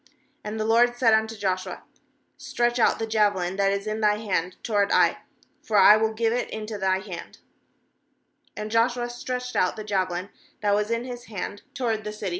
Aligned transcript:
18And 0.43 0.57
the 0.57 0.65
LORD 0.65 0.95
said 0.97 1.13
unto 1.13 1.37
Joshua: 1.37 1.83
'Stretch 2.35 2.79
out 2.79 2.97
the 2.97 3.05
javelin 3.05 3.55
that 3.57 3.71
is 3.71 3.85
in 3.85 4.01
thy 4.01 4.15
hand 4.15 4.55
toward 4.63 4.91
Ai; 4.91 5.19
for 5.61 5.77
I 5.77 5.95
will 5.95 6.11
give 6.11 6.33
it 6.33 6.49
into 6.49 6.79
thy 6.79 7.01
hand/ 7.01 7.37
And 8.57 8.71
Joshua 8.71 9.11
stretched 9.11 9.55
out 9.55 9.75
the 9.75 9.83
javelin 9.83 10.29
that 10.61 10.73
was 10.73 10.89
in 10.89 11.03
his 11.03 11.25
hand 11.25 11.61
to• 11.75 11.83
That 11.85 11.93
is, 11.93 11.93
Troubling. 11.93 11.95
269 12.01 12.01
8.18 12.01 12.01
JOSHUA 12.01 12.01
ward 12.01 12.03
the 12.03 12.13
city. 12.13 12.29